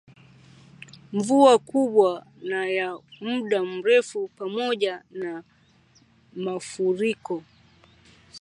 Mvua 1.13 1.53
kubwa 1.59 2.25
na 2.41 2.67
ya 2.69 2.99
muda 3.19 3.63
mrefu 3.63 4.27
pamoja 4.37 5.03
na 5.11 5.43
mafuriko 6.35 7.43